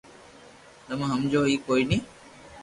[0.85, 1.97] تمو ھمجو ھي ڪوئي ني